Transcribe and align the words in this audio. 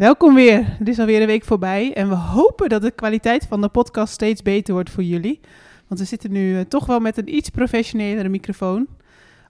Welkom 0.00 0.34
weer. 0.34 0.64
Het 0.78 0.88
is 0.88 0.98
alweer 0.98 1.20
een 1.20 1.26
week 1.26 1.44
voorbij 1.44 1.92
en 1.94 2.08
we 2.08 2.14
hopen 2.14 2.68
dat 2.68 2.82
de 2.82 2.90
kwaliteit 2.90 3.46
van 3.48 3.60
de 3.60 3.68
podcast 3.68 4.12
steeds 4.12 4.42
beter 4.42 4.74
wordt 4.74 4.90
voor 4.90 5.02
jullie. 5.02 5.40
Want 5.86 6.00
we 6.00 6.06
zitten 6.06 6.32
nu 6.32 6.56
eh, 6.56 6.60
toch 6.68 6.86
wel 6.86 7.00
met 7.00 7.18
een 7.18 7.34
iets 7.34 7.48
professionelere 7.48 8.28
microfoon. 8.28 8.86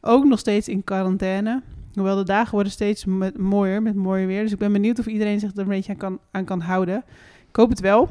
Ook 0.00 0.24
nog 0.24 0.38
steeds 0.38 0.68
in 0.68 0.84
quarantaine. 0.84 1.62
Hoewel 1.94 2.16
de 2.16 2.24
dagen 2.24 2.54
worden 2.54 2.72
steeds 2.72 3.04
met, 3.04 3.38
mooier, 3.38 3.82
met 3.82 3.94
mooier 3.94 4.26
weer. 4.26 4.42
Dus 4.42 4.52
ik 4.52 4.58
ben 4.58 4.72
benieuwd 4.72 4.98
of 4.98 5.06
iedereen 5.06 5.40
zich 5.40 5.52
er 5.52 5.58
een 5.58 5.68
beetje 5.68 5.92
aan 5.92 5.98
kan, 5.98 6.18
aan 6.30 6.44
kan 6.44 6.60
houden. 6.60 7.04
Ik 7.48 7.56
hoop 7.56 7.70
het 7.70 7.80
wel. 7.80 8.08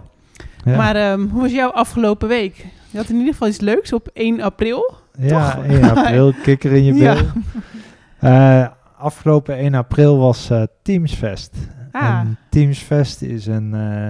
Ja. 0.66 0.78
Maar 0.78 0.96
ehm, 0.96 1.28
hoe 1.28 1.42
was 1.42 1.52
jouw 1.52 1.70
afgelopen 1.72 2.28
week? 2.28 2.66
Je 2.90 2.98
had 2.98 3.10
in 3.10 3.16
ieder 3.18 3.32
geval 3.32 3.48
iets 3.48 3.60
leuks 3.60 3.94
op 3.94 4.10
1 4.14 4.42
april. 4.42 4.94
Ja, 5.20 5.52
Toch? 5.56 5.66
1 5.66 5.84
april, 5.96 6.34
kikker 6.44 6.72
in 6.72 6.84
je 6.84 6.94
Ja. 6.94 7.14
bil. 7.14 7.24
Eh, 8.20 8.68
afgelopen 8.98 9.56
1 9.58 9.74
april 9.74 10.18
was 10.18 10.50
eh, 10.50 10.64
Teamsfest. 10.82 11.56
Ah. 12.00 12.20
En 12.20 12.38
Teamsfest 12.50 13.22
is 13.22 13.46
een 13.46 13.74
eh, 13.74 14.10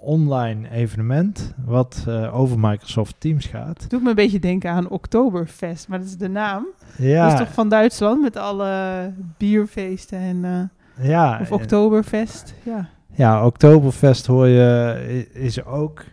online 0.00 0.70
evenement 0.70 1.54
wat 1.64 2.04
eh, 2.08 2.38
over 2.38 2.58
Microsoft 2.58 3.14
Teams 3.18 3.46
gaat. 3.46 3.80
Het 3.80 3.90
doet 3.90 4.02
me 4.02 4.08
een 4.08 4.14
beetje 4.14 4.38
denken 4.38 4.70
aan 4.70 4.88
Oktoberfest, 4.88 5.88
maar 5.88 5.98
dat 5.98 6.06
is 6.08 6.16
de 6.16 6.28
naam. 6.28 6.66
Ja, 6.98 7.22
Dat 7.28 7.32
is 7.32 7.46
toch 7.46 7.54
van 7.54 7.68
Duitsland 7.68 8.22
met 8.22 8.36
alle 8.36 9.12
bierfeesten 9.36 10.18
en... 10.18 10.44
eh, 10.44 11.08
ja, 11.08 11.38
of 11.40 11.52
Oktoberfest, 11.52 12.54
ja. 12.62 12.88
ja, 13.12 13.46
Oktoberfest 13.46 14.26
hoor 14.26 14.46
je, 14.48 15.26
is 15.32 15.64
ook 15.64 16.04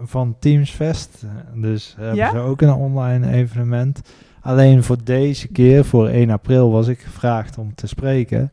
van 0.00 0.36
Teamsfest. 0.38 1.24
Dus 1.54 1.94
hebben 1.96 2.16
Ja? 2.16 2.30
ze 2.30 2.38
ook 2.38 2.60
een 2.60 2.72
online 2.72 3.30
evenement. 3.32 4.00
Alleen 4.40 4.82
voor 4.82 4.96
deze 5.04 5.48
keer, 5.48 5.84
voor 5.84 6.08
1 6.08 6.30
april, 6.30 6.70
was 6.70 6.86
ik 6.88 7.00
gevraagd 7.00 7.58
om 7.58 7.74
te 7.74 7.86
spreken 7.86 8.50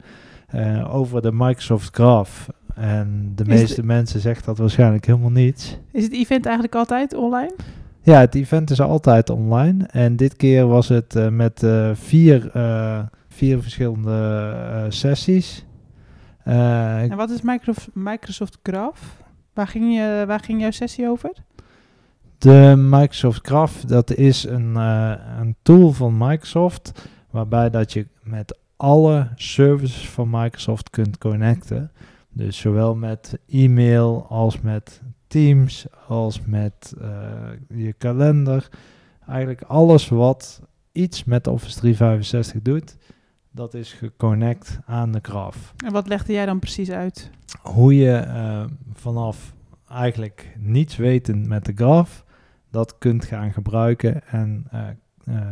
eh, 0.55 0.95
over 0.95 1.21
de 1.21 1.31
Microsoft 1.31 1.95
Graph. 1.95 2.47
En 2.75 3.31
de 3.35 3.43
Is 3.43 3.49
meeste 3.49 3.83
mensen 3.83 4.19
zeggen 4.19 4.45
dat 4.45 4.57
waarschijnlijk 4.57 5.05
helemaal 5.05 5.29
niets. 5.29 5.77
Is 5.91 6.03
het 6.03 6.13
event 6.13 6.45
eigenlijk 6.45 6.75
altijd 6.75 7.13
online? 7.13 7.55
Ja, 8.01 8.19
het 8.19 8.35
event 8.35 8.69
is 8.69 8.81
altijd 8.81 9.29
online. 9.29 9.85
En 9.85 10.15
dit 10.15 10.35
keer 10.35 10.67
was 10.67 10.89
het 10.89 11.15
eh, 11.15 11.27
met 11.27 11.63
eh, 11.63 11.89
vier, 11.93 12.51
vier 13.29 13.61
verschillende 13.61 14.85
sessies. 14.89 15.65
En 16.43 17.15
wat 17.15 17.29
is 17.29 17.41
Microsoft, 17.41 17.89
Microsoft 17.93 18.57
Graph? 18.63 19.01
Waar 19.53 19.67
ging, 19.67 19.95
je, 19.95 20.23
waar 20.27 20.39
ging 20.39 20.61
jouw 20.61 20.71
sessie 20.71 21.09
over? 21.09 21.31
De 22.37 22.73
Microsoft 22.77 23.47
Graph, 23.47 23.83
dat 23.85 24.13
is 24.13 24.43
een, 24.43 24.75
een 25.39 25.55
tool 25.61 25.91
van 25.91 26.17
Microsoft 26.17 27.09
waarbij 27.29 27.69
dat 27.69 27.93
je 27.93 28.07
met 28.23 28.57
alle 28.77 29.31
services 29.35 30.09
van 30.09 30.29
Microsoft 30.29 30.89
kunt 30.89 31.17
connecten. 31.17 31.91
Dus 32.29 32.57
zowel 32.57 32.95
met 32.95 33.39
e-mail 33.47 34.25
als 34.29 34.61
met 34.61 35.01
Teams, 35.27 35.85
als 36.07 36.41
met 36.45 36.93
eh, 37.01 37.09
je 37.67 37.93
kalender. 37.93 38.69
Eigenlijk 39.27 39.61
alles 39.61 40.09
wat 40.09 40.61
iets 40.91 41.23
met 41.23 41.47
Office 41.47 41.79
365 41.79 42.61
doet, 42.61 42.97
dat 43.51 43.73
is 43.73 43.93
geconnect 43.93 44.79
aan 44.85 45.11
de 45.11 45.19
Graph. 45.21 45.73
En 45.85 45.91
wat 45.91 46.07
legde 46.07 46.33
jij 46.33 46.45
dan 46.45 46.59
precies 46.59 46.91
uit? 46.91 47.29
Hoe 47.61 47.95
je 47.95 48.15
eh, 48.15 48.65
vanaf 48.93 49.53
eigenlijk 49.89 50.55
niets 50.59 50.95
wetend 50.95 51.47
met 51.47 51.65
de 51.65 51.73
graph 51.75 52.23
dat 52.69 52.97
kunt 52.97 53.25
gaan 53.25 53.53
gebruiken 53.53 54.27
en 54.27 54.67
eh, 54.71 55.43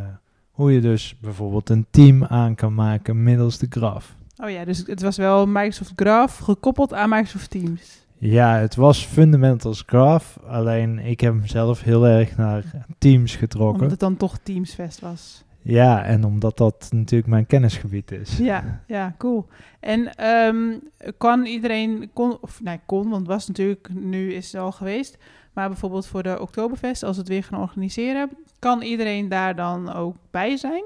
hoe 0.53 0.71
je 0.71 0.81
dus 0.81 1.15
bijvoorbeeld 1.19 1.69
een 1.69 1.85
team 1.89 2.23
aan 2.23 2.55
kan 2.55 2.73
maken 2.73 3.23
middels 3.23 3.57
de 3.57 3.67
graph. 3.69 4.15
Oh 4.37 4.49
ja, 4.49 4.65
dus 4.65 4.83
het 4.85 5.01
was 5.01 5.17
wel 5.17 5.47
Microsoft 5.47 5.91
Graph 5.95 6.39
gekoppeld 6.39 6.93
aan 6.93 7.09
Microsoft 7.09 7.49
Teams. 7.49 8.05
Ja, 8.17 8.57
het 8.57 8.75
was 8.75 9.05
fundamentals 9.05 9.83
graph, 9.85 10.37
alleen 10.45 10.99
ik 10.99 11.19
heb 11.19 11.33
hem 11.33 11.47
zelf 11.47 11.81
heel 11.81 12.07
erg 12.07 12.37
naar 12.37 12.85
Teams 12.97 13.35
getrokken. 13.35 13.73
Omdat 13.73 13.91
het 13.91 13.99
dan 13.99 14.17
toch 14.17 14.37
Teamsfest 14.43 14.99
was. 14.99 15.43
Ja, 15.61 16.03
en 16.03 16.23
omdat 16.23 16.57
dat 16.57 16.87
natuurlijk 16.91 17.29
mijn 17.29 17.45
kennisgebied 17.45 18.11
is. 18.11 18.37
Ja, 18.37 18.81
ja, 18.87 19.15
cool. 19.17 19.47
En 19.79 20.15
ehm, 20.15 20.77
kan 21.17 21.45
iedereen, 21.45 22.09
kon, 22.13 22.37
of 22.41 22.61
nee, 22.61 22.79
kon, 22.85 23.09
want 23.09 23.27
was 23.27 23.47
natuurlijk, 23.47 23.89
nu 23.93 24.33
is 24.33 24.51
het 24.51 24.61
al 24.61 24.71
geweest. 24.71 25.17
Maar 25.53 25.67
bijvoorbeeld 25.67 26.07
voor 26.07 26.23
de 26.23 26.41
Oktoberfest, 26.41 27.03
als 27.03 27.15
we 27.15 27.21
het 27.21 27.31
weer 27.31 27.43
gaan 27.43 27.61
organiseren, 27.61 28.29
kan 28.63 28.81
iedereen 28.81 29.29
daar 29.29 29.55
dan 29.55 29.93
ook 29.93 30.15
bij 30.31 30.57
zijn? 30.57 30.83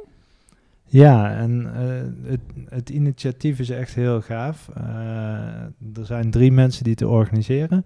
Ja, 0.85 1.35
en 1.35 1.71
eh, 1.75 2.29
het, 2.29 2.39
het 2.69 2.89
initiatief 2.89 3.59
is 3.59 3.69
echt 3.69 3.95
heel 3.95 4.21
gaaf. 4.21 4.69
Eh, 4.75 4.83
er 5.95 6.05
zijn 6.05 6.31
drie 6.31 6.51
mensen 6.51 6.83
die 6.83 6.93
het 6.93 7.03
organiseren. 7.03 7.85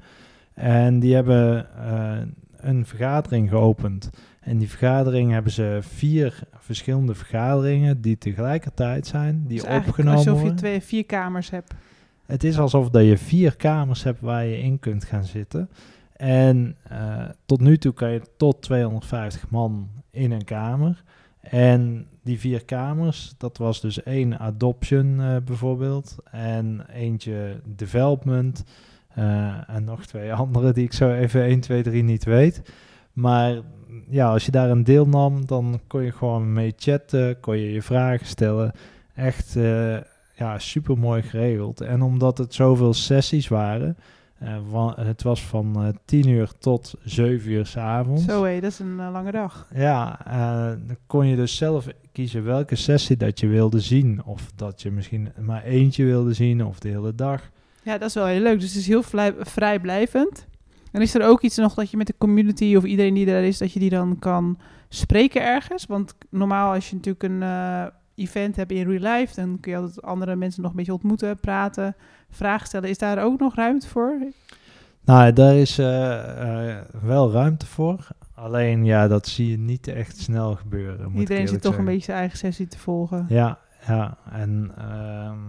En 0.53 0.99
die 0.99 1.15
hebben 1.15 1.67
eh, 1.85 2.17
een 2.57 2.85
vergadering 2.85 3.49
geopend. 3.49 4.09
En 4.39 4.57
die 4.57 4.69
vergadering 4.69 5.31
hebben 5.31 5.51
ze 5.51 5.79
vier 5.81 6.39
verschillende 6.57 7.15
vergaderingen 7.15 8.01
die 8.01 8.17
tegelijkertijd 8.17 9.07
zijn, 9.07 9.43
die 9.47 9.61
Dus 9.61 9.69
opgenomen 9.69 10.17
alsof 10.17 10.33
je 10.33 10.39
worden. 10.39 10.57
twee, 10.57 10.81
vier 10.81 11.05
kamers 11.05 11.49
hebt. 11.49 11.73
Het 12.25 12.43
is 12.43 12.59
alsof 12.59 12.89
dat 12.89 13.05
je 13.05 13.17
vier 13.17 13.55
kamers 13.55 14.03
hebt 14.03 14.19
waar 14.19 14.45
je 14.45 14.59
in 14.59 14.79
kunt 14.79 15.03
gaan 15.03 15.23
zitten. 15.23 15.69
En 16.21 16.75
eh, 16.83 17.23
tot 17.45 17.61
nu 17.61 17.77
toe 17.77 17.93
kan 17.93 18.11
je 18.11 18.21
tot 18.37 18.61
250 18.61 19.49
man 19.49 19.89
in 20.11 20.31
een 20.31 20.43
kamer. 20.43 21.03
En 21.39 22.07
die 22.23 22.39
vier 22.39 22.65
kamers, 22.65 23.33
dat 23.37 23.57
was 23.57 23.81
dus 23.81 24.03
één 24.03 24.39
adoption 24.39 25.21
eh, 25.21 25.35
bijvoorbeeld. 25.45 26.15
En 26.31 26.85
eentje 26.93 27.61
development. 27.65 28.63
eh, 29.13 29.69
en 29.69 29.83
nog 29.83 30.05
twee 30.05 30.33
andere 30.33 30.73
die 30.73 30.83
ik 30.83 30.93
zo 30.93 31.11
even 31.13 31.43
1, 31.43 31.59
2, 31.59 31.83
3 31.83 32.03
niet 32.03 32.23
weet. 32.23 32.61
Maar 33.13 33.55
ja, 34.09 34.31
als 34.31 34.45
je 34.45 34.51
daar 34.51 34.69
een 34.69 34.83
deelnam, 34.83 35.45
dan 35.45 35.79
kon 35.87 36.03
je 36.03 36.11
gewoon 36.11 36.53
mee 36.53 36.73
chatten, 36.77 37.39
kon 37.39 37.57
je 37.57 37.71
je 37.71 37.81
vragen 37.81 38.25
stellen. 38.25 38.71
Echt 39.15 39.53
ja, 40.35 40.59
super 40.59 40.97
mooi 40.97 41.21
geregeld. 41.21 41.81
En 41.81 42.01
omdat 42.01 42.37
het 42.37 42.53
zoveel 42.53 42.93
sessies 42.93 43.47
waren, 43.47 43.97
eh, 44.41 44.97
het 44.97 45.23
was 45.23 45.43
van 45.43 45.83
eh 45.83 45.87
10 46.05 46.27
uur 46.27 46.51
tot 46.59 46.93
7 47.03 47.51
uur 47.51 47.65
s'avonds. 47.65 48.25
Zo 48.25 48.43
hé, 48.43 48.59
dat 48.59 48.71
is 48.71 48.79
een 48.79 48.99
eh, 48.99 49.11
lange 49.11 49.31
dag. 49.31 49.67
Ja, 49.73 50.19
dan 50.87 50.97
kon 51.07 51.27
je 51.27 51.35
dus 51.35 51.55
zelf 51.55 51.87
kiezen 52.11 52.43
welke 52.43 52.75
sessie 52.75 53.17
dat 53.17 53.39
je 53.39 53.47
wilde 53.47 53.79
zien. 53.79 54.21
Of 54.25 54.51
dat 54.55 54.81
je 54.81 54.91
misschien 54.91 55.31
maar 55.39 55.63
eentje 55.63 56.05
wilde 56.05 56.33
zien 56.33 56.65
of 56.65 56.79
de 56.79 56.89
hele 56.89 57.15
dag. 57.15 57.49
Ja, 57.83 57.97
dat 57.97 58.07
is 58.07 58.13
wel 58.13 58.25
heel 58.25 58.41
leuk. 58.41 58.59
Dus 58.59 58.69
het 58.69 58.79
is 58.79 58.87
heel 58.87 59.03
vrij, 59.03 59.33
vrijblijvend. 59.37 60.47
En 60.91 61.01
is 61.01 61.15
er 61.15 61.25
ook 61.25 61.41
iets 61.41 61.57
nog 61.57 61.73
dat 61.73 61.91
je 61.91 61.97
met 61.97 62.07
de 62.07 62.15
community 62.17 62.75
of 62.75 62.83
iedereen 62.83 63.13
die 63.13 63.31
er 63.31 63.43
is, 63.43 63.57
dat 63.57 63.71
je 63.71 63.79
die 63.79 63.89
dan 63.89 64.19
kan 64.19 64.57
spreken 64.89 65.41
ergens? 65.41 65.85
Want 65.85 66.15
normaal 66.29 66.73
als 66.73 66.89
je 66.89 66.95
natuurlijk 66.95 67.23
een 67.23 67.41
event 68.15 68.55
hebt 68.55 68.71
in 68.71 68.89
real 68.89 69.17
life, 69.17 69.35
dan 69.35 69.59
kun 69.59 69.71
je 69.71 69.77
altijd 69.77 70.01
andere 70.01 70.35
mensen 70.35 70.61
nog 70.61 70.71
een 70.71 70.77
beetje 70.77 70.93
ontmoeten, 70.93 71.39
praten, 71.39 71.95
vragen 72.29 72.67
stellen. 72.67 72.89
Is 72.89 72.97
daar 72.97 73.23
ook 73.23 73.39
nog 73.39 73.55
ruimte 73.55 73.87
voor? 73.87 74.17
Nou, 75.05 75.33
daar 75.33 75.55
is 75.55 75.77
eh, 75.77 76.69
eh, 76.69 76.77
wel 77.01 77.31
ruimte 77.31 77.65
voor. 77.65 78.07
Alleen 78.33 78.85
ja, 78.85 79.07
dat 79.07 79.27
zie 79.27 79.49
je 79.49 79.57
niet 79.57 79.87
echt 79.87 80.17
snel 80.17 80.55
gebeuren. 80.55 81.11
Moet 81.11 81.19
Iedereen 81.19 81.47
zit 81.47 81.61
toch 81.61 81.77
een 81.77 81.85
beetje 81.85 82.03
zijn 82.03 82.17
eigen 82.17 82.37
sessie 82.37 82.67
te 82.67 82.79
volgen. 82.79 83.25
Ja, 83.29 83.59
ja. 83.87 84.17
En 84.31 84.71
ehm, 84.77 85.39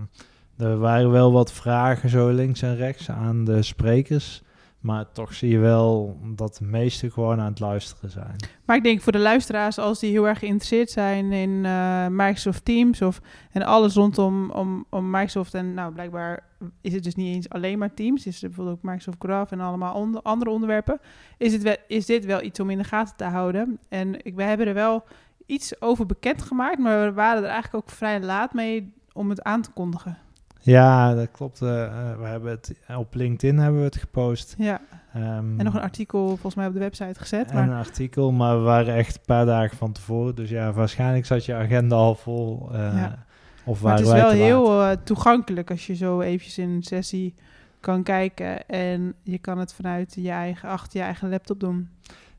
er 0.68 0.78
waren 0.78 1.10
wel 1.10 1.32
wat 1.32 1.52
vragen 1.52 2.08
zo 2.08 2.28
links 2.28 2.62
en 2.62 2.76
rechts 2.76 3.10
aan 3.10 3.44
de 3.44 3.62
sprekers. 3.62 4.42
Maar 4.82 5.12
toch 5.12 5.34
zie 5.34 5.50
je 5.50 5.58
wel 5.58 6.18
dat 6.24 6.56
de 6.56 6.64
meesten 6.64 7.12
gewoon 7.12 7.40
aan 7.40 7.50
het 7.50 7.60
luisteren 7.60 8.10
zijn. 8.10 8.36
Maar 8.64 8.76
ik 8.76 8.82
denk 8.82 9.00
voor 9.00 9.12
de 9.12 9.18
luisteraars, 9.18 9.78
als 9.78 9.98
die 9.98 10.10
heel 10.10 10.28
erg 10.28 10.38
geïnteresseerd 10.38 10.90
zijn 10.90 11.32
in 11.32 11.64
eh, 11.64 12.06
Microsoft 12.06 12.64
Teams 12.64 13.02
of 13.02 13.20
en 13.50 13.62
alles 13.62 13.94
rondom 13.94 14.50
om, 14.50 14.84
om 14.90 15.10
Microsoft 15.10 15.54
en 15.54 15.74
nou 15.74 15.92
blijkbaar 15.92 16.44
is 16.80 16.92
het 16.92 17.02
dus 17.02 17.14
niet 17.14 17.34
eens 17.34 17.48
alleen 17.48 17.78
maar 17.78 17.94
Teams, 17.94 18.26
is 18.26 18.42
er 18.42 18.48
bijvoorbeeld 18.48 18.76
ook 18.76 18.82
Microsoft 18.82 19.16
Graph 19.20 19.52
en 19.52 19.60
allemaal 19.60 20.20
andere 20.22 20.50
onderwerpen, 20.50 21.00
is, 21.38 21.52
het 21.52 21.80
is 21.86 22.06
dit 22.06 22.24
wel 22.24 22.42
iets 22.42 22.60
om 22.60 22.70
in 22.70 22.78
de 22.78 22.84
gaten 22.84 23.16
te 23.16 23.24
houden. 23.24 23.78
En 23.88 24.24
ik, 24.24 24.34
we 24.34 24.42
hebben 24.42 24.66
er 24.66 24.74
wel 24.74 25.04
iets 25.46 25.80
over 25.80 26.06
bekendgemaakt, 26.06 26.78
maar 26.78 27.04
we 27.04 27.12
waren 27.12 27.42
er 27.42 27.48
eigenlijk 27.48 27.84
ook 27.84 27.94
vrij 27.94 28.20
laat 28.20 28.54
mee 28.54 28.92
om 29.12 29.28
het 29.30 29.42
aan 29.42 29.62
te 29.62 29.70
kondigen. 29.70 30.18
Ja, 30.64 31.14
dat 31.14 31.28
klopt. 31.30 31.62
eh, 31.62 31.84
eh, 31.84 32.18
we 32.18 32.26
hebben 32.26 32.50
het, 32.50 32.74
op 32.96 33.14
LinkedIn 33.14 33.58
hebben 33.58 33.78
we 33.80 33.86
het 33.86 33.96
gepost. 33.96 34.54
Ja, 34.58 34.80
Ehm, 35.14 35.24
en 35.58 35.64
nog 35.64 35.74
een 35.74 35.80
artikel 35.80 36.26
volgens 36.28 36.54
mij 36.54 36.66
op 36.66 36.72
de 36.72 36.78
website 36.78 37.20
gezet. 37.20 37.48
en 37.50 37.54
Maar 37.54 37.68
een 37.68 37.76
artikel, 37.76 38.32
maar 38.32 38.56
we 38.58 38.62
waren 38.62 38.94
echt 38.94 39.14
een 39.16 39.22
paar 39.26 39.46
dagen 39.46 39.76
van 39.76 39.92
tevoren. 39.92 40.34
Dus 40.34 40.50
ja, 40.50 40.72
waarschijnlijk 40.72 41.26
zat 41.26 41.44
je 41.44 41.54
agenda 41.54 41.96
al 41.96 42.14
vol. 42.14 42.68
eh, 42.72 42.78
Ja. 42.78 43.24
Of 43.64 43.82
Maar 43.82 43.92
het 43.92 44.00
is 44.06 44.12
wel 44.12 44.30
heel 44.30 44.82
eh, 44.82 44.90
toegankelijk 45.04 45.70
als 45.70 45.86
je 45.86 45.94
zo 45.94 46.20
eventjes 46.20 46.58
in 46.58 46.70
een 46.70 46.82
sessie 46.82 47.34
kan 47.80 48.02
kijken. 48.02 48.66
En 48.68 49.14
je 49.22 49.38
kan 49.38 49.58
het 49.58 49.74
vanuit 49.74 50.14
je 50.20 50.30
eigen, 50.30 50.68
achter 50.68 50.98
je 50.98 51.04
eigen 51.04 51.28
laptop 51.28 51.60
doen. 51.60 51.88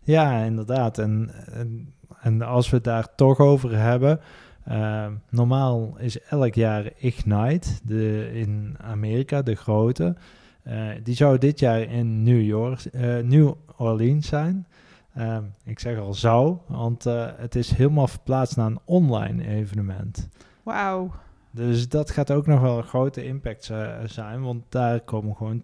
Ja, 0.04 0.38
inderdaad. 0.44 0.98
En, 0.98 1.32
en, 1.54 1.94
en 2.22 2.42
als 2.42 2.70
we 2.70 2.76
het 2.76 2.86
daar 2.86 3.16
toch 3.16 3.40
over 3.40 3.78
hebben. 3.78 4.20
Eh, 4.64 5.06
normaal 5.30 5.94
is 5.98 6.20
elk 6.22 6.54
jaar 6.54 6.92
Ignite 6.98 7.70
de, 7.84 8.30
in 8.34 8.76
Amerika, 8.82 9.42
de 9.42 9.56
grote. 9.56 10.16
eh, 10.64 10.88
die 11.04 11.16
zou 11.16 11.38
dit 11.38 11.60
jaar 11.60 11.82
in 11.82 12.24
New, 12.24 12.42
York, 12.42 12.80
eh, 12.86 13.18
New 13.18 13.54
Orleans 13.78 14.28
zijn. 14.28 14.68
Eh, 15.14 15.38
ik 15.66 15.80
zeg 15.80 15.98
al 16.00 16.14
zou, 16.14 16.58
want 16.68 17.06
eh, 17.06 17.26
het 17.38 17.56
is 17.56 17.72
helemaal 17.72 18.08
verplaatst 18.08 18.58
naar 18.58 18.66
een 18.68 18.80
online 18.86 19.48
evenement. 19.48 20.30
Wauw. 20.64 21.12
Dus 21.52 21.90
dat 21.90 22.12
gaat 22.12 22.32
ook 22.32 22.48
nog 22.48 22.62
wel 22.62 22.78
een 22.78 22.84
grote 22.84 23.26
impact 23.26 23.72
zijn, 24.06 24.42
want 24.42 24.64
daar 24.70 25.00
komen 25.00 25.36
gewoon 25.36 25.64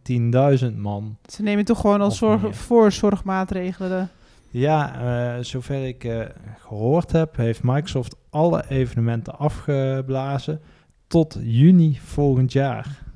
10.000 0.69 0.75
man 0.77 1.17
Ze 1.25 1.41
nemen 1.43 1.65
toch 1.65 1.79
gewoon 1.81 2.01
als 2.01 2.21
Of 2.21 2.39
zorg, 2.41 2.55
voorzorgmaatregelen. 2.55 4.09
Ja, 4.51 5.01
eh, 5.37 5.43
zover 5.43 5.87
ik 5.87 6.03
eh, 6.03 6.25
gehoord 6.57 7.11
heb, 7.11 7.35
heeft 7.35 7.63
Microsoft 7.63 8.15
alle 8.29 8.63
evenementen 8.69 9.39
afgeblazen 9.39 10.61
tot 11.07 11.37
juni 11.41 11.99
volgend 11.99 12.51
jaar. 12.51 13.07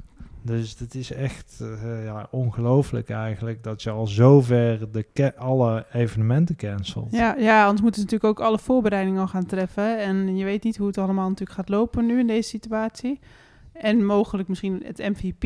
Dus 0.41 0.79
het 0.79 0.95
is 0.95 1.11
echt 1.11 1.59
eh, 1.61 2.03
ja, 2.03 2.27
ongelooflijk 2.31 3.09
eigenlijk 3.09 3.63
dat 3.63 3.83
je 3.83 3.89
al 3.89 4.07
zover 4.07 4.91
de 4.91 5.33
alle 5.37 5.85
evenementen 5.91 6.55
cancelt. 6.55 7.11
Ja, 7.11 7.35
ja, 7.37 7.61
anders 7.61 7.81
moeten 7.81 8.01
ze 8.01 8.07
natuurlijk 8.07 8.39
ook 8.39 8.45
alle 8.45 8.59
voorbereidingen 8.59 9.21
al 9.21 9.27
gaan 9.27 9.45
treffen. 9.45 9.99
En 9.99 10.37
je 10.37 10.43
weet 10.43 10.63
niet 10.63 10.77
hoe 10.77 10.87
het 10.87 10.97
allemaal 10.97 11.29
natuurlijk 11.29 11.57
gaat 11.57 11.69
lopen 11.69 12.05
nu 12.05 12.19
in 12.19 12.27
deze 12.27 12.49
situatie. 12.49 13.19
En 13.73 14.05
mogelijk 14.05 14.47
misschien 14.47 14.83
het 14.85 14.97
MVP. 14.97 15.43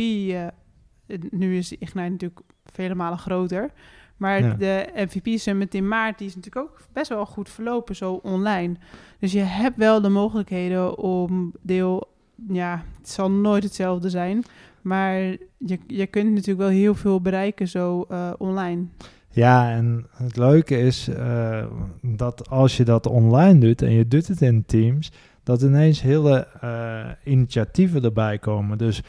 nu 1.30 1.58
is 1.58 1.72
Ignite 1.72 2.10
natuurlijk 2.10 2.42
vele 2.66 2.96
malen 2.96 3.18
groter. 3.18 3.72
Maar 4.18 4.44
Ja. 4.44 4.54
de 4.54 4.88
MVP 4.96 5.40
Summit 5.40 5.76
in 5.76 5.88
maart 5.88 6.18
die 6.18 6.28
is 6.28 6.36
natuurlijk 6.36 6.66
ook 6.66 6.82
best 6.94 7.10
wel 7.10 7.26
goed 7.26 7.50
verlopen, 7.50 7.96
zo 7.96 8.20
online. 8.24 8.76
Dus 9.20 9.32
je 9.32 9.40
hebt 9.40 9.78
wel 9.78 10.02
de 10.02 10.10
mogelijkheden 10.10 10.98
om 10.98 11.54
deel... 11.62 12.08
Ja, 12.48 12.84
het 12.98 13.10
zal 13.10 13.32
nooit 13.32 13.64
hetzelfde 13.64 14.10
zijn. 14.10 14.44
Maar 14.82 15.14
je, 15.58 15.80
je 15.88 16.08
kunt 16.08 16.30
natuurlijk 16.30 16.60
wel 16.60 16.78
heel 16.78 16.96
veel 16.96 17.22
bereiken 17.22 17.68
zo 17.68 18.06
eh, 18.10 18.30
online. 18.38 18.86
Ja, 19.30 19.72
en 19.72 20.06
het 20.16 20.38
leuke 20.38 20.80
is 20.80 21.08
eh, 21.08 21.66
dat 22.02 22.50
als 22.50 22.78
je 22.78 22.84
dat 22.84 23.08
online 23.08 23.60
doet 23.60 23.82
en 23.82 23.92
je 23.92 24.08
doet 24.08 24.28
het 24.28 24.42
in 24.42 24.66
teams, 24.66 25.12
dat 25.44 25.62
ineens 25.62 26.02
hele 26.02 26.48
eh, 26.62 27.34
initiatieven 27.34 28.04
erbij 28.04 28.38
komen. 28.38 28.78
Dus 28.78 29.02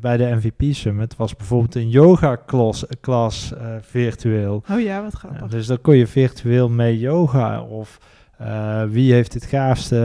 bij 0.00 0.16
de 0.16 0.24
MVP 0.40 0.74
Summit 0.74 1.16
was 1.16 1.36
bijvoorbeeld 1.36 1.74
een 1.74 1.88
yoga 1.88 2.36
klas, 2.36 2.84
klas 3.00 3.52
eh, 3.54 3.66
virtueel. 3.80 4.62
Oh 4.70 4.80
ja, 4.80 5.02
wat 5.02 5.12
Eh, 5.12 5.18
grappig. 5.18 5.46
dus 5.48 5.66
dan 5.66 5.80
kon 5.80 5.96
je 5.96 6.06
virtueel 6.06 6.68
mee 6.68 6.98
yoga 6.98 7.62
of 7.62 7.98
eh, 8.38 8.82
wie 8.84 9.12
heeft 9.12 9.34
het 9.34 9.44
gaafste 9.44 9.96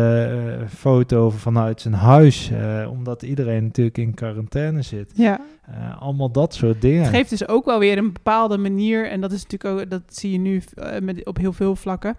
eh, 0.61 0.67
foto 0.67 1.29
vanuit 1.29 1.81
zijn 1.81 1.93
huis, 1.93 2.51
eh, 2.51 2.87
omdat 2.91 3.21
iedereen 3.23 3.63
natuurlijk 3.63 3.97
in 3.97 4.13
quarantaine 4.13 4.81
zit. 4.81 5.11
ja. 5.15 5.39
Eh, 5.65 6.01
allemaal 6.01 6.31
dat 6.31 6.53
soort 6.53 6.81
dingen. 6.81 7.01
Het 7.03 7.15
geeft 7.15 7.29
dus 7.29 7.47
ook 7.47 7.65
wel 7.65 7.79
weer 7.79 7.97
een 7.97 8.13
bepaalde 8.13 8.57
manier, 8.57 9.09
en 9.09 9.21
dat 9.21 9.31
is 9.31 9.43
natuurlijk 9.43 9.79
ook, 9.81 9.89
dat 9.89 10.01
zie 10.07 10.31
je 10.31 10.37
nu 10.37 10.61
eh, 10.75 10.99
met, 11.01 11.25
op 11.25 11.37
heel 11.37 11.53
veel 11.53 11.75
vlakken. 11.75 12.15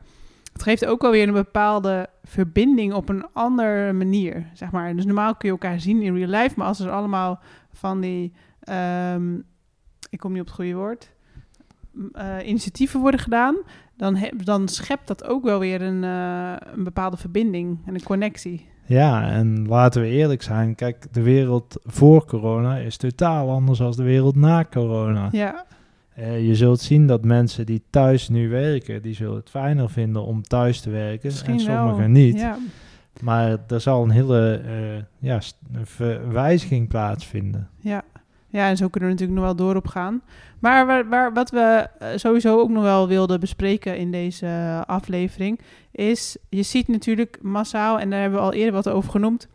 Het 0.54 0.62
geeft 0.62 0.86
ook 0.86 1.02
wel 1.02 1.10
weer 1.10 1.28
een 1.28 1.34
bepaalde 1.34 2.06
verbinding 2.22 2.92
op 2.92 3.08
een 3.08 3.26
andere 3.32 3.92
manier, 3.92 4.46
zeg 4.52 4.70
maar. 4.70 4.96
Dus 4.96 5.04
normaal 5.04 5.34
kun 5.34 5.48
je 5.48 5.54
elkaar 5.54 5.80
zien 5.80 6.02
in 6.02 6.16
real 6.16 6.42
life, 6.42 6.54
maar 6.56 6.66
als 6.66 6.80
er 6.80 6.90
allemaal 6.90 7.40
van 7.72 8.00
die, 8.00 8.32
ehm, 8.60 9.34
ik 10.10 10.18
kom 10.18 10.32
niet 10.32 10.40
op 10.40 10.46
het 10.46 10.54
goede 10.54 10.74
woord, 10.74 11.12
eh, 12.12 12.36
initiatieven 12.44 13.00
worden 13.00 13.20
gedaan, 13.20 13.56
dan, 13.96 14.16
heb, 14.16 14.44
dan 14.44 14.68
schept 14.68 15.06
dat 15.06 15.24
ook 15.24 15.44
wel 15.44 15.58
weer 15.58 15.82
een, 15.82 16.04
eh, 16.04 16.72
een 16.74 16.84
bepaalde 16.84 17.16
verbinding 17.16 17.78
en 17.86 17.94
een 17.94 18.02
connectie. 18.02 18.66
Ja, 18.86 19.30
en 19.30 19.68
laten 19.68 20.02
we 20.02 20.08
eerlijk 20.08 20.42
zijn. 20.42 20.74
Kijk, 20.74 21.12
de 21.12 21.22
wereld 21.22 21.76
voor 21.82 22.26
corona 22.26 22.76
is 22.76 22.96
totaal 22.96 23.50
anders 23.50 23.78
dan 23.78 23.90
de 23.90 24.02
wereld 24.02 24.36
na 24.36 24.64
corona. 24.70 25.28
Ja, 25.32 25.64
Eh, 26.14 26.46
je 26.46 26.54
zult 26.54 26.80
zien 26.80 27.06
dat 27.06 27.24
mensen 27.24 27.66
die 27.66 27.82
thuis 27.90 28.28
nu 28.28 28.48
werken, 28.48 29.02
die 29.02 29.14
zullen 29.14 29.36
het 29.36 29.50
fijner 29.50 29.90
vinden 29.90 30.24
om 30.24 30.42
thuis 30.42 30.80
te 30.80 30.90
werken. 30.90 31.28
misschien 31.28 31.54
en 31.54 31.60
sommigen 31.60 31.98
wel. 31.98 32.08
niet. 32.08 32.38
Ja. 32.38 32.58
Maar 33.20 33.58
er 33.68 33.80
zal 33.80 34.02
een 34.02 34.10
hele 34.10 34.60
eh, 34.66 35.02
ja, 35.18 35.40
verwijziging 35.82 36.88
plaatsvinden. 36.88 37.68
Ja. 37.76 38.02
ja, 38.48 38.68
en 38.68 38.76
zo 38.76 38.88
kunnen 38.88 39.08
we 39.08 39.14
natuurlijk 39.14 39.46
nog 39.46 39.56
wel 39.56 39.66
door 39.66 39.76
op 39.76 39.86
gaan. 39.86 40.22
Maar 40.58 40.86
waar, 40.86 41.08
waar, 41.08 41.32
wat 41.32 41.50
we 41.50 41.88
eh, 41.98 42.08
sowieso 42.16 42.60
ook 42.60 42.70
nog 42.70 42.82
wel 42.82 43.08
wilden 43.08 43.40
bespreken 43.40 43.96
in 43.96 44.10
deze 44.10 44.82
aflevering... 44.86 45.60
is, 45.90 46.36
je 46.48 46.62
ziet 46.62 46.88
natuurlijk 46.88 47.38
massaal, 47.42 48.00
en 48.00 48.10
daar 48.10 48.20
hebben 48.20 48.38
we 48.38 48.44
al 48.44 48.52
eerder 48.52 48.72
wat 48.72 48.88
over 48.88 49.10
genoemd... 49.10 49.48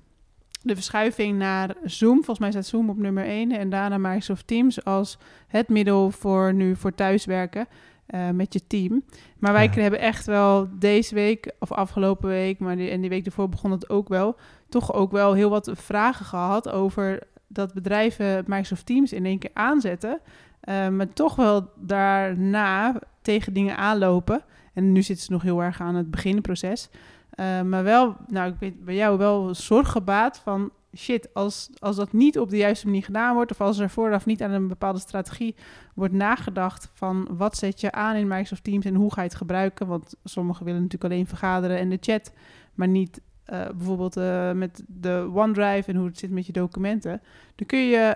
de 0.62 0.76
verschuiving 0.76 1.38
naar 1.38 1.76
Zoom. 1.84 2.16
Volgens 2.16 2.40
mij 2.40 2.52
staat 2.52 2.66
Zoom 2.66 2.90
op 2.90 2.98
nummer 2.98 3.24
1 3.26 3.52
en 3.52 3.70
daarna 3.70 3.98
Microsoft 3.98 4.48
Teams 4.48 4.84
als 4.86 5.18
het 5.48 5.70
middel 5.70 6.12
voor 6.12 6.54
nu 6.54 6.76
voor 6.76 6.96
thuiswerken 6.96 7.68
eh, 8.06 8.30
met 8.30 8.54
je 8.54 8.68
team. 8.68 9.04
Maar 9.38 9.54
wij 9.54 9.64
Ja. 9.64 9.82
hebben 9.82 10.00
echt 10.00 10.26
wel 10.26 10.70
deze 10.80 11.16
week, 11.16 11.52
of 11.60 11.72
afgelopen 11.72 12.30
week, 12.30 12.60
maar 12.60 12.76
die, 12.76 12.90
en 12.90 13.02
die 13.02 13.10
week 13.10 13.26
ervoor 13.26 13.50
begon 13.50 13.72
het 13.72 13.90
ook 13.90 14.08
wel, 14.08 14.36
toch 14.70 14.94
ook 14.94 15.12
wel 15.12 15.34
heel 15.34 15.50
wat 15.50 15.72
vragen 15.74 16.26
gehad 16.26 16.70
over 16.70 17.20
dat 17.48 17.74
bedrijven 17.74 18.44
Microsoft 18.48 18.86
Teams 18.86 19.14
in 19.14 19.26
één 19.26 19.40
keer 19.40 19.52
aanzetten, 19.54 20.20
eh, 20.60 20.88
maar 20.88 21.14
toch 21.14 21.36
wel 21.36 21.70
daarna 21.76 23.02
tegen 23.22 23.54
dingen 23.54 23.78
aanlopen. 23.78 24.44
En 24.74 24.92
nu 24.92 25.02
zitten 25.02 25.26
ze 25.26 25.32
nog 25.32 25.42
heel 25.42 25.64
erg 25.64 25.82
aan 25.82 25.96
het 25.96 26.12
beginproces. 26.12 26.90
Eh, 27.40 27.62
maar 27.62 27.84
wel, 27.84 28.16
nou, 28.28 28.52
ik 28.52 28.60
weet 28.60 28.86
bij 28.86 28.96
jou 28.96 29.18
wel 29.18 29.56
zorg 29.56 29.92
gebaat 29.92 30.38
van 30.38 30.72
shit, 30.98 31.34
als, 31.34 31.70
als 31.78 31.96
dat 31.96 32.14
niet 32.14 32.40
op 32.40 32.50
de 32.50 32.58
juiste 32.58 32.86
manier 32.86 33.04
gedaan 33.04 33.34
wordt, 33.36 33.52
of 33.52 33.62
als 33.62 33.80
er 33.80 33.90
vooraf 33.90 34.26
niet 34.26 34.42
aan 34.42 34.52
een 34.52 34.68
bepaalde 34.68 35.00
strategie 35.00 35.56
wordt 35.96 36.14
nagedacht 36.14 36.92
van 36.94 37.28
wat 37.32 37.58
zet 37.58 37.82
je 37.82 37.92
aan 37.92 38.16
in 38.16 38.28
Microsoft 38.28 38.64
Teams 38.64 38.86
en 38.86 38.96
hoe 38.96 39.14
ga 39.14 39.22
je 39.22 39.28
het 39.28 39.38
gebruiken. 39.38 39.88
Want 39.88 40.16
sommigen 40.24 40.66
willen 40.66 40.82
natuurlijk 40.82 41.14
alleen 41.14 41.28
vergaderen 41.28 41.78
en 41.78 41.90
de 41.90 41.98
chat, 42.02 42.34
maar 42.74 42.88
niet 42.88 43.22
eh, 43.44 43.66
bijvoorbeeld 43.76 44.18
eh, 44.18 44.52
met 44.52 44.84
de 44.88 45.30
OneDrive 45.34 45.92
en 45.92 45.96
hoe 45.96 46.08
het 46.08 46.20
zit 46.20 46.32
met 46.32 46.46
je 46.46 46.52
documenten. 46.52 47.22
Dan 47.56 47.68
kun 47.68 47.80
je 47.80 48.16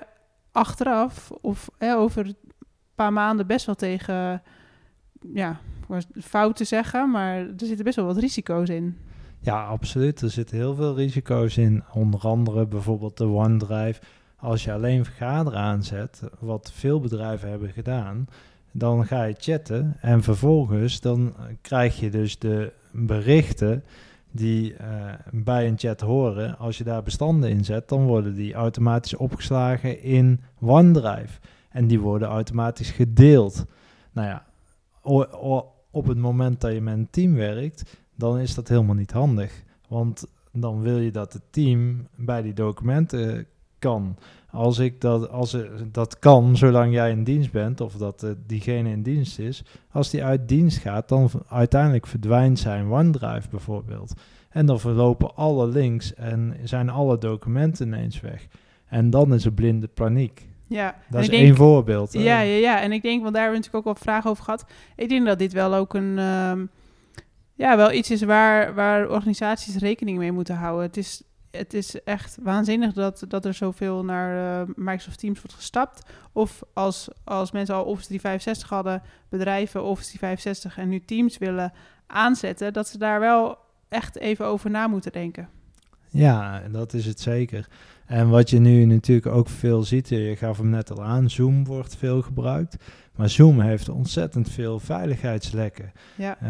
achteraf 0.51 1.31
of 1.31 1.69
over 1.79 2.25
een 2.25 2.35
paar 2.95 3.13
maanden 3.13 3.47
best 3.47 3.65
wel 3.65 3.75
tegen 3.75 4.41
ja, 5.33 5.59
fouten 6.21 6.65
zeggen, 6.65 7.11
maar 7.11 7.37
er 7.37 7.53
zitten 7.57 7.85
best 7.85 7.95
wel 7.95 8.05
wat 8.05 8.17
risico's 8.17 8.69
in. 8.69 8.97
Ja, 9.43 9.65
absoluut. 9.65 10.21
Er 10.21 10.29
zitten 10.29 10.57
heel 10.57 10.75
veel 10.75 10.95
risico's 10.95 11.57
in. 11.57 11.83
Onder 11.93 12.19
andere 12.19 12.65
bijvoorbeeld 12.65 13.17
de 13.17 13.25
OneDrive. 13.25 14.01
Als 14.35 14.63
je 14.63 14.73
alleen 14.73 15.05
vergaderen 15.05 15.59
aanzet, 15.59 16.21
wat 16.39 16.71
veel 16.73 16.99
bedrijven 16.99 17.49
hebben 17.49 17.69
gedaan, 17.69 18.27
dan 18.71 19.05
ga 19.05 19.23
je 19.23 19.35
chatten 19.37 19.97
en 20.01 20.23
vervolgens 20.23 20.99
dan 20.99 21.33
krijg 21.61 21.99
je 21.99 22.09
dus 22.09 22.39
de 22.39 22.71
berichten 22.91 23.83
die 24.31 24.73
eh, 24.75 25.13
bij 25.31 25.67
een 25.67 25.77
chat 25.77 26.01
horen. 26.01 26.57
Als 26.57 26.77
je 26.77 26.83
daar 26.83 27.03
bestanden 27.03 27.49
in 27.49 27.65
zet, 27.65 27.89
dan 27.89 28.05
worden 28.05 28.33
die 28.35 28.53
automatisch 28.53 29.15
opgeslagen 29.15 30.01
in 30.01 30.41
OneDrive. 30.59 31.39
En 31.69 31.87
die 31.87 31.99
worden 31.99 32.27
automatisch 32.27 32.91
gedeeld. 32.91 33.65
Nou 34.11 34.27
ja, 34.27 34.45
op 35.91 36.07
het 36.07 36.17
moment 36.17 36.61
dat 36.61 36.73
je 36.73 36.81
met 36.81 36.93
een 36.93 37.09
team 37.09 37.33
werkt, 37.33 38.01
dan 38.23 38.39
is 38.39 38.55
dat 38.55 38.67
helemaal 38.67 38.95
niet 38.95 39.11
handig. 39.11 39.63
Want 39.87 40.25
dan 40.51 40.81
wil 40.81 40.97
je 40.97 41.11
dat 41.11 41.33
het 41.33 41.41
team 41.49 42.07
bij 42.15 42.41
die 42.41 42.53
documenten 42.53 43.45
kan. 43.79 44.17
Als 44.51 44.79
ik 44.79 45.01
dat, 45.01 45.29
als 45.29 45.57
dat 45.91 46.19
kan, 46.19 46.57
zolang 46.57 46.93
jij 46.93 47.11
in 47.11 47.23
dienst 47.23 47.51
bent, 47.51 47.81
of 47.81 47.93
dat 47.93 48.23
eh, 48.23 48.29
diegene 48.45 48.89
in 48.89 49.01
dienst 49.03 49.39
is, 49.39 49.63
als 49.91 50.09
die 50.09 50.23
uit 50.23 50.47
dienst 50.47 50.77
gaat, 50.77 51.09
dan 51.09 51.29
uiteindelijk 51.47 52.07
verdwijnt 52.07 52.59
zijn 52.59 52.91
OneDrive 52.91 53.49
bijvoorbeeld. 53.49 54.13
En 54.49 54.65
dan 54.65 54.79
verlopen 54.79 55.35
alle 55.35 55.67
links 55.67 56.13
en 56.13 56.55
zijn 56.63 56.89
alle 56.89 57.17
documenten 57.17 57.87
ineens 57.87 58.21
weg. 58.21 58.47
En 58.87 59.09
dan 59.09 59.33
is 59.33 59.45
er 59.45 59.53
blinde 59.53 59.87
paniek. 59.87 60.47
Ja, 60.67 60.95
Dat 61.09 61.21
is 61.21 61.29
denk- 61.29 61.43
één 61.43 61.55
voorbeeld. 61.55 62.13
Ja, 62.13 62.41
ja, 62.41 62.55
ja. 62.57 62.81
En 62.81 62.91
ik 62.91 63.01
denk, 63.01 63.21
want 63.21 63.33
daar 63.33 63.43
hebben 63.43 63.61
we 63.61 63.65
natuurlijk 63.67 63.87
ook 63.87 63.93
wel 63.95 64.03
vragen 64.13 64.29
over 64.29 64.43
gehad. 64.43 64.65
Ik 64.95 65.09
denk 65.09 65.25
dat 65.25 65.39
dit 65.39 65.53
wel 65.53 65.73
ook 65.75 65.93
een, 65.93 66.19
ehm, 66.19 66.65
ja, 67.53 67.77
wel 67.77 67.91
iets 67.91 68.11
is 68.11 68.21
waar, 68.21 68.73
waar 68.73 69.09
organisaties 69.09 69.75
rekening 69.75 70.17
mee 70.17 70.31
moeten 70.31 70.55
houden. 70.55 70.85
Het 70.85 70.97
is, 70.97 71.23
het 71.51 71.73
is 71.73 72.03
echt 72.03 72.37
waanzinnig 72.41 72.93
dat, 72.93 73.25
dat 73.27 73.45
er 73.45 73.53
zoveel 73.53 74.03
naar 74.03 74.61
uh, 74.61 74.73
Microsoft 74.75 75.19
Teams 75.19 75.41
wordt 75.41 75.55
gestapt. 75.55 76.09
Of 76.31 76.61
als, 76.73 77.09
als 77.23 77.51
mensen 77.51 77.75
al 77.75 77.83
Office 77.83 78.07
365 78.07 78.69
hadden, 78.69 79.01
bedrijven 79.29 79.83
Office 79.83 80.17
365 80.17 80.77
en 80.77 80.89
nu 80.89 80.99
Teams 80.99 81.37
willen 81.37 81.73
aanzetten, 82.07 82.73
dat 82.73 82.87
ze 82.87 82.97
daar 82.97 83.19
wel 83.19 83.57
echt 83.89 84.17
even 84.17 84.45
over 84.45 84.69
na 84.69 84.87
moeten 84.87 85.11
denken. 85.11 85.49
Ja, 86.13 86.61
dat 86.71 86.93
is 86.93 87.05
het 87.05 87.19
zeker. 87.19 87.67
En 88.05 88.29
wat 88.29 88.49
je 88.49 88.59
nu 88.59 88.85
natuurlijk 88.85 89.27
ook 89.27 89.49
veel 89.49 89.83
ziet, 89.83 90.09
je 90.09 90.35
gaf 90.35 90.57
hem 90.57 90.69
net 90.69 90.91
al 90.91 91.03
aan, 91.03 91.29
Zoom 91.29 91.65
wordt 91.65 91.95
veel 91.95 92.21
gebruikt. 92.21 92.77
Maar 93.15 93.29
Zoom 93.29 93.59
heeft 93.59 93.89
ontzettend 93.89 94.49
veel 94.49 94.79
veiligheidslekken. 94.79 95.91
Ja. 96.15 96.37
Uh, 96.43 96.49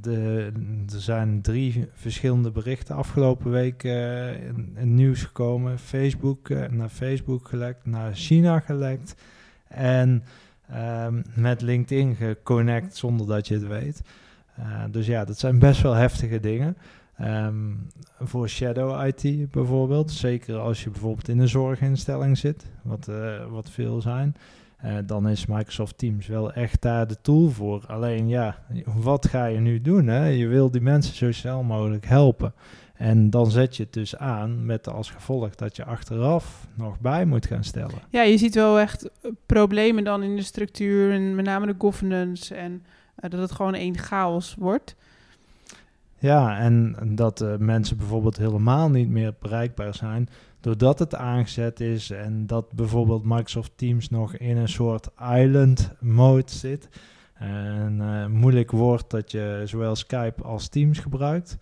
de, 0.00 0.52
er 0.92 1.00
zijn 1.00 1.42
drie 1.42 1.88
verschillende 1.92 2.50
berichten 2.50 2.96
afgelopen 2.96 3.50
week 3.50 3.82
uh, 3.82 4.46
in, 4.46 4.94
nieuws 4.94 5.22
gekomen. 5.22 5.78
Facebook 5.78 6.48
uh, 6.48 6.68
naar 6.68 6.88
Facebook 6.88 7.48
gelekt, 7.48 7.86
naar 7.86 8.14
China 8.14 8.60
gelekt. 8.60 9.14
En 9.68 10.24
um, 11.04 11.22
met 11.34 11.60
LinkedIn 11.60 12.14
geconnect 12.14 12.96
zonder 12.96 13.26
dat 13.26 13.48
je 13.48 13.54
het 13.54 13.66
weet. 13.66 14.02
dus 14.90 15.06
ja, 15.06 15.24
dat 15.24 15.38
zijn 15.38 15.58
best 15.58 15.82
wel 15.82 15.94
heftige 15.94 16.40
dingen. 16.40 16.76
Um, 17.20 17.86
voor 18.18 18.48
Shadow 18.48 19.06
IT 19.06 19.50
bijvoorbeeld, 19.50 20.10
zeker 20.10 20.58
als 20.58 20.84
je 20.84 20.90
bijvoorbeeld 20.90 21.28
in 21.28 21.38
een 21.38 21.48
zorginstelling 21.48 22.38
zit, 22.38 22.66
wat, 22.82 23.08
uh, 23.10 23.46
wat 23.50 23.70
veel 23.70 24.00
zijn, 24.00 24.36
uh, 24.84 24.94
dan 25.06 25.28
is 25.28 25.46
Microsoft 25.46 25.98
Teams 25.98 26.26
wel 26.26 26.52
echt 26.52 26.82
daar 26.82 27.06
de 27.06 27.16
tool 27.20 27.48
voor. 27.48 27.84
Alleen 27.86 28.28
ja, 28.28 28.58
wat 28.84 29.26
ga 29.26 29.44
je 29.44 29.58
nu 29.58 29.80
doen? 29.80 30.06
Hè? 30.06 30.26
Je 30.26 30.46
wil 30.46 30.70
die 30.70 30.80
mensen 30.80 31.14
zo 31.14 31.32
snel 31.32 31.62
mogelijk 31.62 32.06
helpen. 32.06 32.54
En 32.94 33.30
dan 33.30 33.50
zet 33.50 33.76
je 33.76 33.82
het 33.82 33.92
dus 33.92 34.16
aan 34.16 34.66
met 34.66 34.88
als 34.88 35.10
gevolg 35.10 35.54
dat 35.54 35.76
je 35.76 35.84
achteraf 35.84 36.68
nog 36.74 37.00
bij 37.00 37.24
moet 37.24 37.46
gaan 37.46 37.64
stellen. 37.64 37.98
Ja, 38.10 38.22
je 38.22 38.38
ziet 38.38 38.54
wel 38.54 38.80
echt 38.80 39.10
problemen 39.46 40.04
dan 40.04 40.22
in 40.22 40.36
de 40.36 40.42
structuur 40.42 41.12
en 41.12 41.34
met 41.34 41.44
name 41.44 41.66
de 41.66 41.74
governance 41.78 42.54
en 42.54 42.84
dat 43.14 43.40
het 43.40 43.52
gewoon 43.52 43.74
één 43.74 43.98
chaos 43.98 44.54
wordt. 44.58 44.96
Ja, 46.22 46.58
en 46.58 46.96
dat 47.14 47.42
uh, 47.42 47.56
mensen 47.56 47.96
bijvoorbeeld 47.96 48.36
helemaal 48.36 48.90
niet 48.90 49.08
meer 49.08 49.34
bereikbaar 49.40 49.94
zijn, 49.94 50.28
doordat 50.60 50.98
het 50.98 51.14
aangezet 51.14 51.80
is 51.80 52.10
en 52.10 52.46
dat 52.46 52.72
bijvoorbeeld 52.72 53.24
Microsoft 53.24 53.72
Teams 53.76 54.10
nog 54.10 54.36
in 54.36 54.56
een 54.56 54.68
soort 54.68 55.08
island 55.36 55.92
mode 56.00 56.50
zit. 56.50 56.88
En 57.34 57.98
uh, 58.00 58.26
moeilijk 58.26 58.70
wordt 58.70 59.10
dat 59.10 59.30
je 59.30 59.62
zowel 59.64 59.96
Skype 59.96 60.42
als 60.42 60.68
Teams 60.68 60.98
gebruikt. 60.98 61.58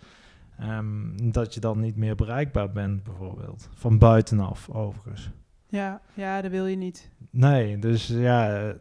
Um, 0.62 1.32
dat 1.32 1.54
je 1.54 1.60
dan 1.60 1.80
niet 1.80 1.96
meer 1.96 2.14
bereikbaar 2.14 2.72
bent, 2.72 3.02
bijvoorbeeld. 3.02 3.68
Van 3.74 3.98
buitenaf, 3.98 4.68
overigens. 4.70 5.30
Ja, 5.68 6.00
ja, 6.14 6.40
dat 6.40 6.50
wil 6.50 6.66
je 6.66 6.76
niet. 6.76 7.10
Nee, 7.30 7.78
dus 7.78 8.06
ja, 8.06 8.72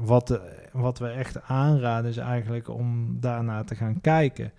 wat, 0.00 0.40
wat 0.72 0.98
we 0.98 1.08
echt 1.08 1.42
aanraden 1.42 2.10
is 2.10 2.16
eigenlijk 2.16 2.68
om 2.68 3.16
daarna 3.20 3.64
te 3.64 3.74
gaan 3.74 4.00
kijken. 4.00 4.52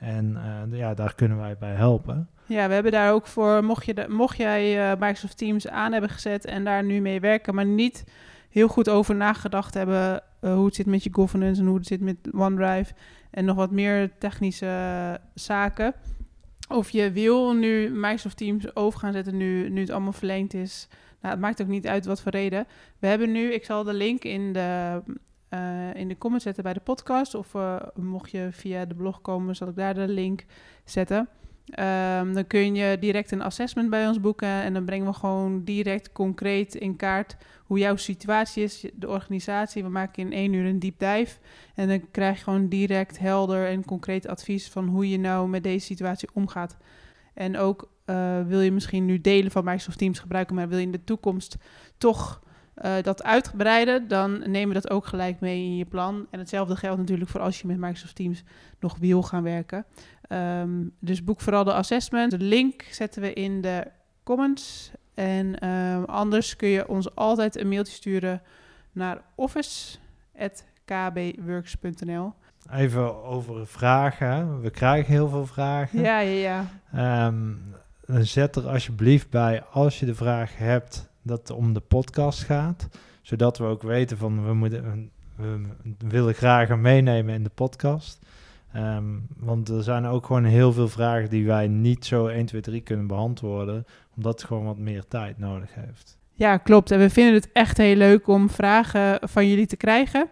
En 0.00 0.38
uh, 0.70 0.78
ja, 0.78 0.94
daar 0.94 1.14
kunnen 1.14 1.38
wij 1.38 1.56
bij 1.58 1.74
helpen. 1.74 2.28
Ja, 2.46 2.68
we 2.68 2.74
hebben 2.74 2.92
daar 2.92 3.12
ook 3.12 3.26
voor, 3.26 3.64
mocht, 3.64 3.86
je 3.86 4.06
mocht 4.08 4.36
jij 4.36 4.90
uh, 4.90 4.98
Microsoft 5.00 5.38
Teams 5.38 5.68
aan 5.68 5.92
hebben 5.92 6.10
gezet 6.10 6.44
en 6.44 6.64
daar 6.64 6.84
nu 6.84 7.00
mee 7.00 7.20
werken, 7.20 7.54
maar 7.54 7.66
niet 7.66 8.04
heel 8.50 8.68
goed 8.68 8.88
over 8.88 9.14
nagedacht 9.14 9.74
hebben 9.74 10.22
uh, 10.40 10.54
hoe 10.54 10.64
het 10.64 10.74
zit 10.74 10.86
met 10.86 11.02
je 11.02 11.10
governance 11.12 11.60
en 11.60 11.66
hoe 11.66 11.76
het 11.76 11.86
zit 11.86 12.00
met 12.00 12.16
OneDrive 12.32 12.92
en 13.30 13.44
nog 13.44 13.56
wat 13.56 13.70
meer 13.70 14.10
technische 14.18 15.20
zaken. 15.34 15.94
Of 16.68 16.90
je 16.90 17.12
wil 17.12 17.52
nu 17.52 17.90
Microsoft 17.90 18.36
Teams 18.36 18.76
over 18.76 18.98
gaan 18.98 19.12
zetten 19.12 19.36
nu, 19.36 19.70
nu 19.70 19.80
het 19.80 19.90
allemaal 19.90 20.12
verlengd 20.12 20.54
is. 20.54 20.88
Nou, 21.20 21.34
het 21.34 21.42
maakt 21.42 21.62
ook 21.62 21.68
niet 21.68 21.86
uit 21.86 22.06
wat 22.06 22.20
voor 22.20 22.32
reden. 22.32 22.66
We 22.98 23.06
hebben 23.06 23.32
nu, 23.32 23.52
ik 23.52 23.64
zal 23.64 23.84
de 23.84 23.94
link 23.94 24.24
in 24.24 24.52
de 24.52 25.00
uh, 25.50 25.94
in 25.94 26.08
de 26.08 26.18
comments 26.18 26.44
zetten 26.44 26.62
bij 26.62 26.72
de 26.72 26.80
podcast. 26.80 27.34
Of 27.34 27.54
uh, 27.54 27.76
mocht 27.94 28.30
je 28.30 28.48
via 28.50 28.84
de 28.84 28.94
blog 28.94 29.20
komen, 29.20 29.56
zal 29.56 29.68
ik 29.68 29.76
daar 29.76 29.94
de 29.94 30.08
link 30.08 30.44
zetten. 30.84 31.28
Um, 31.68 32.34
dan 32.34 32.46
kun 32.46 32.74
je 32.74 32.96
direct 33.00 33.30
een 33.30 33.42
assessment 33.42 33.90
bij 33.90 34.08
ons 34.08 34.20
boeken. 34.20 34.48
En 34.48 34.72
dan 34.72 34.84
brengen 34.84 35.06
we 35.06 35.12
gewoon 35.12 35.64
direct 35.64 36.12
concreet 36.12 36.74
in 36.74 36.96
kaart 36.96 37.36
hoe 37.64 37.78
jouw 37.78 37.96
situatie 37.96 38.62
is, 38.62 38.84
de 38.94 39.08
organisatie. 39.08 39.82
We 39.82 39.88
maken 39.88 40.22
in 40.22 40.32
één 40.32 40.52
uur 40.52 40.66
een 40.66 40.78
deep 40.78 40.98
dive. 40.98 41.38
En 41.74 41.88
dan 41.88 42.10
krijg 42.10 42.36
je 42.36 42.44
gewoon 42.44 42.68
direct 42.68 43.18
helder 43.18 43.66
en 43.66 43.84
concreet 43.84 44.28
advies 44.28 44.68
van 44.68 44.86
hoe 44.86 45.10
je 45.10 45.18
nou 45.18 45.48
met 45.48 45.62
deze 45.62 45.86
situatie 45.86 46.28
omgaat. 46.32 46.76
En 47.34 47.56
ook 47.56 47.90
uh, 48.06 48.40
wil 48.46 48.60
je 48.60 48.72
misschien 48.72 49.04
nu 49.04 49.20
delen 49.20 49.50
van 49.50 49.64
Microsoft 49.64 49.98
Teams 49.98 50.18
gebruiken, 50.18 50.54
maar 50.54 50.68
wil 50.68 50.78
je 50.78 50.84
in 50.84 50.92
de 50.92 51.04
toekomst 51.04 51.56
toch 51.98 52.42
uh, 52.84 52.94
dat 53.02 53.22
uitbreiden, 53.22 54.08
dan 54.08 54.38
nemen 54.38 54.68
we 54.68 54.80
dat 54.80 54.90
ook 54.90 55.06
gelijk 55.06 55.40
mee 55.40 55.64
in 55.64 55.76
je 55.76 55.84
plan. 55.84 56.26
En 56.30 56.38
hetzelfde 56.38 56.76
geldt 56.76 56.98
natuurlijk 56.98 57.30
voor 57.30 57.40
als 57.40 57.60
je 57.60 57.66
met 57.66 57.76
Microsoft 57.76 58.14
Teams 58.14 58.42
nog 58.80 58.96
wil 58.98 59.22
gaan 59.22 59.42
werken. 59.42 59.84
Um, 60.28 60.92
dus 60.98 61.24
boek 61.24 61.40
vooral 61.40 61.64
de 61.64 61.72
assessment. 61.72 62.30
De 62.30 62.38
link 62.38 62.82
zetten 62.82 63.22
we 63.22 63.32
in 63.32 63.60
de 63.60 63.86
comments. 64.22 64.90
En 65.14 65.68
um, 65.68 66.04
anders 66.04 66.56
kun 66.56 66.68
je 66.68 66.88
ons 66.88 67.14
altijd 67.14 67.56
een 67.56 67.68
mailtje 67.68 67.94
sturen 67.94 68.42
naar 68.92 69.22
office.kbworks.nl. 69.34 72.32
Even 72.72 73.24
over 73.24 73.66
vragen. 73.66 74.60
We 74.60 74.70
krijgen 74.70 75.12
heel 75.12 75.28
veel 75.28 75.46
vragen. 75.46 76.00
Ja, 76.00 76.18
ja, 76.18 76.64
ja. 76.92 77.26
Um, 77.26 77.74
zet 78.06 78.56
er 78.56 78.68
alsjeblieft 78.68 79.30
bij 79.30 79.62
als 79.62 80.00
je 80.00 80.06
de 80.06 80.14
vraag 80.14 80.56
hebt 80.56 81.07
dat 81.22 81.38
het 81.38 81.50
om 81.50 81.72
de 81.72 81.80
podcast 81.80 82.42
gaat. 82.42 82.88
Zodat 83.22 83.58
we 83.58 83.64
ook 83.64 83.82
weten 83.82 84.18
van 84.18 84.46
we, 84.46 84.54
moeten, 84.54 85.10
we 85.36 85.60
willen 85.98 86.34
graag 86.34 86.76
meenemen 86.76 87.34
in 87.34 87.42
de 87.42 87.50
podcast. 87.54 88.26
Um, 88.76 89.26
want 89.36 89.68
er 89.68 89.82
zijn 89.82 90.06
ook 90.06 90.26
gewoon 90.26 90.44
heel 90.44 90.72
veel 90.72 90.88
vragen 90.88 91.30
die 91.30 91.46
wij 91.46 91.68
niet 91.68 92.04
zo 92.04 92.26
1, 92.26 92.46
2, 92.46 92.60
3 92.60 92.80
kunnen 92.80 93.06
beantwoorden. 93.06 93.84
Omdat 94.16 94.32
het 94.32 94.48
gewoon 94.48 94.64
wat 94.64 94.78
meer 94.78 95.04
tijd 95.08 95.38
nodig 95.38 95.74
heeft. 95.74 96.18
Ja, 96.32 96.56
klopt. 96.56 96.90
En 96.90 96.98
we 96.98 97.10
vinden 97.10 97.34
het 97.34 97.52
echt 97.52 97.76
heel 97.76 97.96
leuk 97.96 98.26
om 98.26 98.50
vragen 98.50 99.28
van 99.28 99.48
jullie 99.48 99.66
te 99.66 99.76
krijgen. 99.76 100.30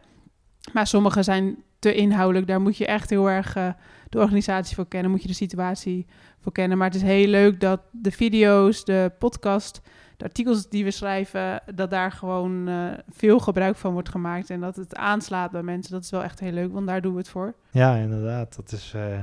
Maar 0.73 0.87
sommige 0.87 1.23
zijn 1.23 1.62
te 1.78 1.95
inhoudelijk. 1.95 2.47
Daar 2.47 2.61
moet 2.61 2.76
je 2.76 2.87
echt 2.87 3.11
heel 3.11 3.31
erg 3.31 3.57
uh, 3.57 3.69
de 4.09 4.19
organisatie 4.19 4.75
voor 4.75 4.88
kennen. 4.88 5.11
Moet 5.11 5.23
je 5.23 5.28
de 5.28 5.35
situatie 5.35 6.07
voor 6.40 6.52
kennen. 6.52 6.78
Maar 6.78 6.87
het 6.87 6.97
is 6.97 7.02
heel 7.02 7.26
leuk 7.26 7.61
dat 7.61 7.81
de 7.90 8.11
video's, 8.11 8.85
de 8.85 9.12
podcast 9.19 9.81
de 10.16 10.25
artikels 10.25 10.68
die 10.68 10.85
we 10.85 10.90
schrijven, 10.90 11.62
dat 11.75 11.90
daar 11.90 12.12
gewoon 12.12 12.68
uh, 12.68 12.92
veel 13.11 13.38
gebruik 13.38 13.76
van 13.76 13.92
wordt 13.92 14.08
gemaakt 14.08 14.50
en 14.50 14.61
dat 14.61 14.76
het 14.76 14.94
aanslaat 14.94 15.50
bij 15.50 15.62
mensen. 15.62 15.92
Dat 15.92 16.02
is 16.02 16.11
wel 16.11 16.23
echt 16.23 16.40
heel 16.40 16.52
leuk, 16.52 16.73
want 16.73 16.87
daar 16.87 17.00
doen 17.00 17.12
we 17.12 17.18
het 17.18 17.28
voor. 17.28 17.54
Ja, 17.70 17.96
inderdaad. 17.96 18.56
Dat 18.56 18.73
is, 18.73 18.92
uh, 18.96 19.18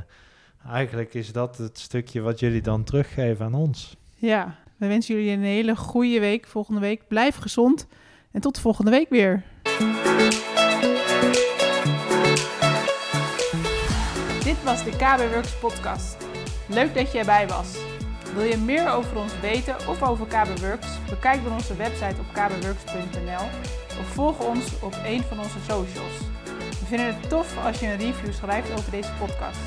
eigenlijk 0.72 1.14
is 1.14 1.32
dat 1.32 1.58
het 1.58 1.80
stukje 1.80 2.22
wat 2.22 2.40
jullie 2.40 2.62
dan 2.62 2.84
teruggeven 2.84 3.46
aan 3.46 3.54
ons. 3.54 3.98
Ja, 4.16 4.56
we 4.78 4.88
wensen 4.88 5.16
jullie 5.16 5.32
een 5.32 5.44
hele 5.44 5.76
goede 5.76 6.20
week 6.20 6.48
volgende 6.48 6.80
week. 6.80 7.08
Blijf 7.08 7.36
gezond 7.36 7.88
en 8.32 8.42
tot 8.42 8.60
volgende 8.60 8.92
week 8.92 9.10
weer. 9.10 9.44
Dit 14.44 14.64
was 14.64 14.84
de 14.84 14.92
KB 14.92 15.32
Works 15.34 15.60
podcast. 15.60 16.18
Leuk 16.68 16.94
dat 16.94 17.12
je 17.12 17.20
erbij 17.20 17.48
was. 17.48 17.93
Wil 18.34 18.44
je 18.44 18.58
meer 18.58 18.92
over 18.92 19.18
ons 19.18 19.40
weten 19.40 19.76
of 19.88 20.04
over 20.04 20.26
KBWorks? 20.26 20.88
Bekijk 21.10 21.44
dan 21.44 21.54
onze 21.54 21.76
website 21.76 22.16
op 22.20 22.26
kbworks.nl 22.32 23.46
of 24.00 24.08
volg 24.14 24.40
ons 24.40 24.80
op 24.82 24.96
een 25.06 25.24
van 25.24 25.40
onze 25.40 25.60
socials. 25.60 26.18
We 26.80 26.86
vinden 26.86 27.06
het 27.06 27.30
tof 27.30 27.66
als 27.66 27.80
je 27.80 27.86
een 27.86 27.98
review 27.98 28.34
schrijft 28.34 28.72
over 28.72 28.92
deze 28.92 29.12
podcast. 29.20 29.60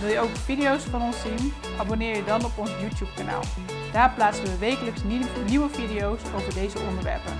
Wil 0.00 0.10
je 0.10 0.18
ook 0.18 0.36
video's 0.36 0.82
van 0.82 1.02
ons 1.02 1.16
zien? 1.20 1.52
Abonneer 1.78 2.16
je 2.16 2.24
dan 2.24 2.44
op 2.44 2.58
ons 2.58 2.70
YouTube 2.80 3.10
kanaal. 3.16 3.42
Daar 3.92 4.12
plaatsen 4.14 4.44
we 4.44 4.58
wekelijks 4.58 5.00
nieuwe 5.46 5.68
video's 5.68 6.20
over 6.34 6.54
deze 6.54 6.78
onderwerpen. 6.88 7.32